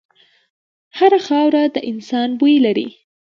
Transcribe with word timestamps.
هره 0.97 1.19
خاوره 1.27 1.63
د 1.75 1.77
انسان 1.91 2.29
بوی 2.39 2.55
لري. 2.65 2.87